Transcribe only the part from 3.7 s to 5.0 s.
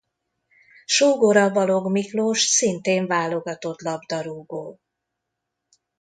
labdarúgó.